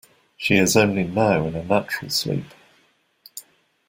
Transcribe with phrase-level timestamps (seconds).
[0.35, 2.45] She is only now in a natural sleep.